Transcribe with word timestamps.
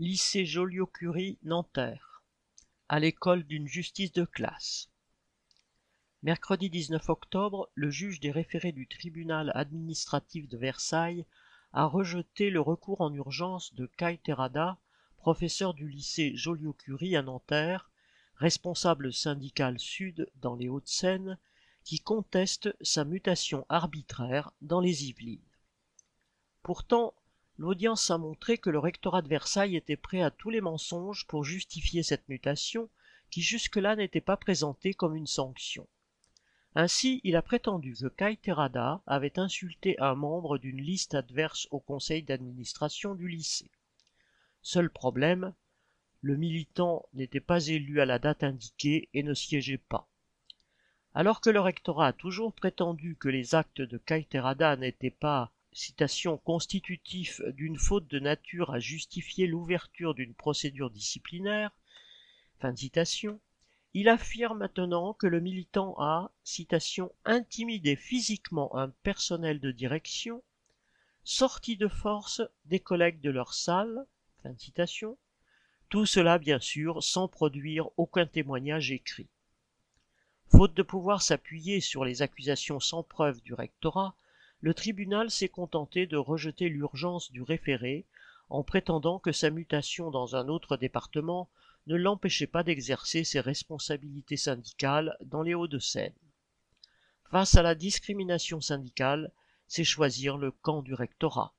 Lycée 0.00 0.46
Joliot-Curie, 0.46 1.38
Nanterre. 1.42 2.22
À 2.88 3.00
l'école 3.00 3.42
d'une 3.42 3.66
justice 3.66 4.12
de 4.12 4.24
classe. 4.24 4.88
Mercredi 6.22 6.70
19 6.70 7.08
octobre, 7.08 7.68
le 7.74 7.90
juge 7.90 8.20
des 8.20 8.30
référés 8.30 8.70
du 8.70 8.86
tribunal 8.86 9.50
administratif 9.56 10.48
de 10.48 10.56
Versailles 10.56 11.26
a 11.72 11.84
rejeté 11.86 12.48
le 12.50 12.60
recours 12.60 13.00
en 13.00 13.12
urgence 13.12 13.74
de 13.74 13.86
Kai 13.86 14.18
Terada, 14.18 14.78
professeur 15.16 15.74
du 15.74 15.88
lycée 15.88 16.30
Joliot-Curie 16.36 17.16
à 17.16 17.22
Nanterre, 17.22 17.90
responsable 18.36 19.12
syndical 19.12 19.80
sud 19.80 20.30
dans 20.36 20.54
les 20.54 20.68
Hauts-de-Seine, 20.68 21.38
qui 21.82 21.98
conteste 21.98 22.68
sa 22.82 23.04
mutation 23.04 23.66
arbitraire 23.68 24.52
dans 24.62 24.78
les 24.78 25.06
Yvelines. 25.06 25.42
Pourtant, 26.62 27.14
l'audience 27.58 28.10
a 28.10 28.18
montré 28.18 28.56
que 28.56 28.70
le 28.70 28.78
rectorat 28.78 29.20
de 29.20 29.28
Versailles 29.28 29.76
était 29.76 29.96
prêt 29.96 30.22
à 30.22 30.30
tous 30.30 30.50
les 30.50 30.60
mensonges 30.60 31.26
pour 31.26 31.44
justifier 31.44 32.02
cette 32.02 32.28
mutation 32.28 32.88
qui 33.30 33.42
jusque-là 33.42 33.96
n'était 33.96 34.20
pas 34.20 34.36
présentée 34.36 34.94
comme 34.94 35.16
une 35.16 35.26
sanction. 35.26 35.86
Ainsi, 36.74 37.20
il 37.24 37.34
a 37.34 37.42
prétendu 37.42 37.94
que 37.94 38.06
Kai 38.06 38.36
Terada 38.36 39.02
avait 39.06 39.38
insulté 39.38 39.98
un 39.98 40.14
membre 40.14 40.58
d'une 40.58 40.80
liste 40.80 41.14
adverse 41.14 41.66
au 41.72 41.80
conseil 41.80 42.22
d'administration 42.22 43.14
du 43.14 43.26
lycée. 43.26 43.70
Seul 44.62 44.88
problème, 44.88 45.54
le 46.20 46.36
militant 46.36 47.06
n'était 47.14 47.40
pas 47.40 47.66
élu 47.66 48.00
à 48.00 48.04
la 48.04 48.18
date 48.18 48.44
indiquée 48.44 49.08
et 49.14 49.22
ne 49.22 49.34
siégeait 49.34 49.78
pas. 49.78 50.08
Alors 51.14 51.40
que 51.40 51.50
le 51.50 51.60
rectorat 51.60 52.08
a 52.08 52.12
toujours 52.12 52.52
prétendu 52.52 53.16
que 53.16 53.28
les 53.28 53.54
actes 53.54 53.80
de 53.80 53.98
Kai 53.98 54.24
Terada 54.24 54.76
n'étaient 54.76 55.10
pas 55.10 55.52
citation 55.78 56.38
constitutif 56.38 57.40
d'une 57.52 57.78
faute 57.78 58.08
de 58.08 58.18
nature 58.18 58.72
à 58.72 58.80
justifier 58.80 59.46
l'ouverture 59.46 60.12
d'une 60.12 60.34
procédure 60.34 60.90
disciplinaire, 60.90 61.70
fin 62.58 62.74
citation, 62.74 63.38
il 63.94 64.08
affirme 64.08 64.58
maintenant 64.58 65.14
que 65.14 65.28
le 65.28 65.38
militant 65.38 65.94
a, 65.98 66.32
citation, 66.42 67.12
intimidé 67.24 67.94
physiquement 67.94 68.74
un 68.76 68.88
personnel 68.88 69.60
de 69.60 69.70
direction, 69.70 70.42
sorti 71.22 71.76
de 71.76 71.86
force 71.86 72.42
des 72.64 72.80
collègues 72.80 73.20
de 73.20 73.30
leur 73.30 73.54
salle, 73.54 74.04
fin 74.42 74.56
citation, 74.58 75.16
tout 75.90 76.06
cela 76.06 76.38
bien 76.38 76.58
sûr 76.58 77.04
sans 77.04 77.28
produire 77.28 77.88
aucun 77.96 78.26
témoignage 78.26 78.90
écrit. 78.90 79.28
Faute 80.50 80.74
de 80.74 80.82
pouvoir 80.82 81.22
s'appuyer 81.22 81.80
sur 81.80 82.04
les 82.04 82.20
accusations 82.20 82.80
sans 82.80 83.04
preuve 83.04 83.40
du 83.42 83.54
rectorat, 83.54 84.16
le 84.60 84.74
tribunal 84.74 85.30
s'est 85.30 85.48
contenté 85.48 86.06
de 86.06 86.16
rejeter 86.16 86.68
l'urgence 86.68 87.30
du 87.30 87.42
référé 87.42 88.06
en 88.50 88.62
prétendant 88.62 89.18
que 89.18 89.32
sa 89.32 89.50
mutation 89.50 90.10
dans 90.10 90.34
un 90.34 90.48
autre 90.48 90.76
département 90.76 91.48
ne 91.86 91.96
l'empêchait 91.96 92.46
pas 92.46 92.62
d'exercer 92.62 93.24
ses 93.24 93.40
responsabilités 93.40 94.36
syndicales 94.36 95.16
dans 95.22 95.42
les 95.42 95.54
Hauts-de-Seine. 95.54 96.12
Face 97.30 97.54
à 97.56 97.62
la 97.62 97.74
discrimination 97.74 98.60
syndicale, 98.60 99.32
c'est 99.68 99.84
choisir 99.84 100.38
le 100.38 100.50
camp 100.50 100.82
du 100.82 100.94
rectorat. 100.94 101.54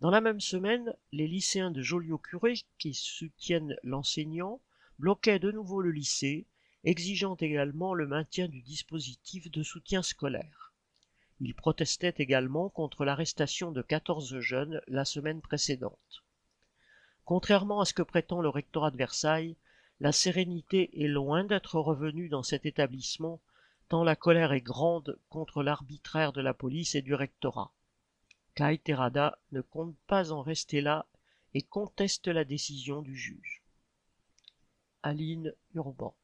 Dans 0.00 0.10
la 0.10 0.20
même 0.20 0.40
semaine, 0.40 0.94
les 1.12 1.28
lycéens 1.28 1.70
de 1.70 1.82
Joliot-Curé 1.82 2.54
qui 2.78 2.94
soutiennent 2.94 3.76
l'enseignant 3.82 4.60
bloquaient 4.98 5.38
de 5.38 5.52
nouveau 5.52 5.80
le 5.80 5.90
lycée, 5.90 6.46
exigeant 6.84 7.36
également 7.36 7.94
le 7.94 8.06
maintien 8.06 8.48
du 8.48 8.62
dispositif 8.62 9.50
de 9.50 9.62
soutien 9.62 10.02
scolaire. 10.02 10.67
Il 11.40 11.54
protestait 11.54 12.14
également 12.18 12.68
contre 12.68 13.04
l'arrestation 13.04 13.70
de 13.70 13.82
quatorze 13.82 14.40
jeunes 14.40 14.80
la 14.88 15.04
semaine 15.04 15.40
précédente. 15.40 16.24
Contrairement 17.24 17.80
à 17.80 17.84
ce 17.84 17.94
que 17.94 18.02
prétend 18.02 18.40
le 18.40 18.48
rectorat 18.48 18.90
de 18.90 18.96
Versailles, 18.96 19.56
la 20.00 20.12
sérénité 20.12 21.04
est 21.04 21.08
loin 21.08 21.44
d'être 21.44 21.78
revenue 21.78 22.28
dans 22.28 22.42
cet 22.42 22.66
établissement, 22.66 23.40
tant 23.88 24.02
la 24.02 24.16
colère 24.16 24.52
est 24.52 24.60
grande 24.60 25.18
contre 25.28 25.62
l'arbitraire 25.62 26.32
de 26.32 26.40
la 26.40 26.54
police 26.54 26.94
et 26.94 27.02
du 27.02 27.14
rectorat. 27.14 27.72
Kai 28.54 28.78
Terada 28.78 29.38
ne 29.52 29.60
compte 29.60 29.96
pas 30.06 30.32
en 30.32 30.42
rester 30.42 30.80
là 30.80 31.06
et 31.54 31.62
conteste 31.62 32.28
la 32.28 32.44
décision 32.44 33.02
du 33.02 33.16
juge. 33.16 33.62
Aline 35.02 35.54
Urban 35.74 36.14